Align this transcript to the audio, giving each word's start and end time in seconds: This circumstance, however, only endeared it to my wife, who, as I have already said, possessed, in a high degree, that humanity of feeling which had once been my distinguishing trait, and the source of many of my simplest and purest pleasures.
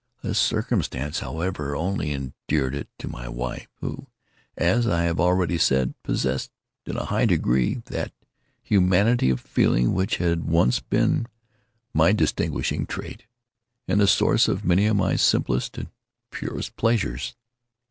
This 0.23 0.39
circumstance, 0.39 1.19
however, 1.19 1.75
only 1.75 2.11
endeared 2.11 2.73
it 2.73 2.87
to 2.97 3.07
my 3.07 3.29
wife, 3.29 3.67
who, 3.81 4.07
as 4.57 4.87
I 4.87 5.03
have 5.03 5.19
already 5.19 5.59
said, 5.59 5.93
possessed, 6.01 6.49
in 6.87 6.97
a 6.97 7.05
high 7.05 7.27
degree, 7.27 7.83
that 7.85 8.11
humanity 8.63 9.29
of 9.29 9.39
feeling 9.39 9.93
which 9.93 10.17
had 10.17 10.45
once 10.45 10.79
been 10.79 11.27
my 11.93 12.13
distinguishing 12.13 12.87
trait, 12.87 13.25
and 13.87 14.01
the 14.01 14.07
source 14.07 14.47
of 14.47 14.65
many 14.65 14.87
of 14.87 14.95
my 14.95 15.17
simplest 15.17 15.77
and 15.77 15.91
purest 16.31 16.75
pleasures. 16.77 17.35